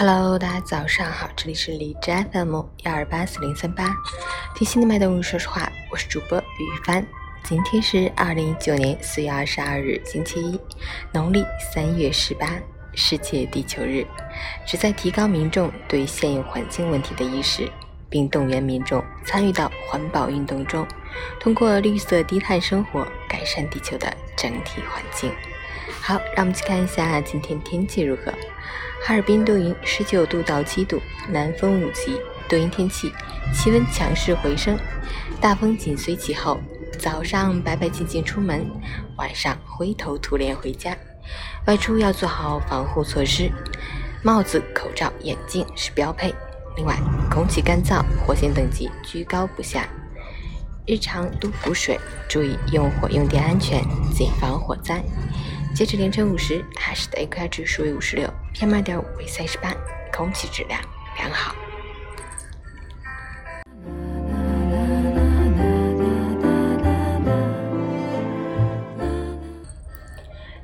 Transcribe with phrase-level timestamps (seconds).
[0.00, 3.92] Hello，大家早上好，这里是荔枝 FM 幺二八四零三八，
[4.54, 7.04] 听心的麦动物说实话，我是主播于帆。
[7.42, 10.60] 今天是二零一九年四月二十二日，星期一，
[11.12, 12.48] 农历三月十八，
[12.94, 14.06] 世界地球日，
[14.64, 17.68] 旨在提高民众对现有环境问题的意识，
[18.08, 20.86] 并动员民众参与到环保运动中，
[21.40, 25.32] 通过绿色低碳生活改善地球的整体环境。
[26.00, 28.32] 好，让我们去看一下今天天气如何。
[29.04, 33.12] 哈尔滨多云，十九度到七度，南风五级，多云天气，
[33.52, 34.76] 气温强势回升，
[35.40, 36.60] 大风紧随其后。
[36.98, 38.68] 早上白白净净出门，
[39.16, 40.96] 晚上灰头土脸回家。
[41.66, 43.50] 外出要做好防护措施，
[44.22, 46.34] 帽子、口罩、眼镜是标配。
[46.76, 46.96] 另外，
[47.30, 49.86] 空气干燥，火险等级居高不下。
[50.86, 53.80] 日常多补水，注意用火用电安全，
[54.12, 55.00] 谨防火灾。
[55.78, 59.72] 截止凌晨五时，海市的 AQI 指数为五十六，PM 二点五为三十八，
[60.12, 60.80] 空气质量
[61.16, 61.54] 良好。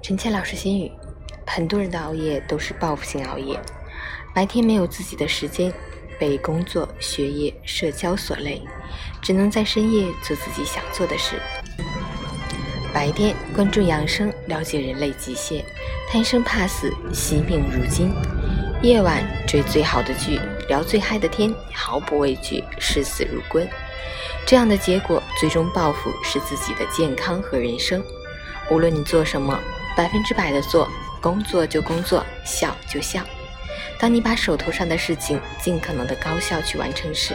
[0.00, 0.92] 陈倩老师心语：
[1.44, 3.60] 很多人的熬夜都是报复性熬夜，
[4.32, 5.72] 白天没有自己的时间，
[6.20, 8.62] 被工作、学业、社交所累，
[9.20, 11.34] 只能在深夜做自己想做的事。
[12.92, 15.64] 白天关注养生，了解人类极限，
[16.10, 18.10] 贪生怕死，惜命如金；
[18.82, 23.68] 夜晚追最好的剧，聊最嗨的天，毫不畏惧，视死如归。
[24.44, 28.02] 这样的结果，最终报复是自己的健康和人生。
[28.70, 29.58] 无论你做什么，
[29.96, 30.88] 百分之百的做，
[31.20, 33.22] 工作就工作，笑就笑。
[34.00, 37.34] 当你把手头上的事情尽可能的高效去完成时，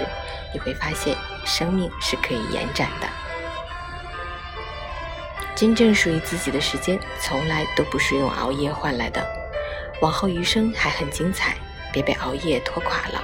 [0.53, 3.08] 你会发现，生命是可以延展的。
[5.56, 9.25] 真正属于自己的时间，从来都不是用熬夜换来的。
[10.02, 11.56] 往后余生还很精彩，
[11.94, 13.23] 别被熬夜拖垮了。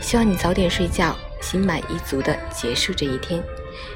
[0.00, 3.40] 希望你早点睡觉，心满意足的结束这一天。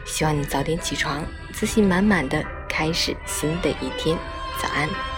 [0.05, 4.17] 希望你早点起床，自信满满的开始新的一天。
[4.63, 5.16] 早安。